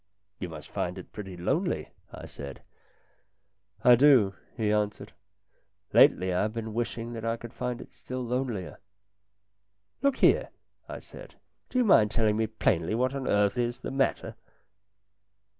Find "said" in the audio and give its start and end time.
2.25-2.63, 11.01-11.35